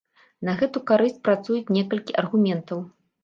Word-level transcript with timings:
На 0.47 0.55
гэту 0.61 0.81
карысць 0.91 1.19
працуюць 1.27 1.73
некалькі 1.77 2.17
аргументаў. 2.25 2.81